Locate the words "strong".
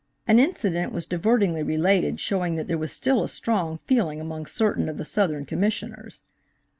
3.29-3.77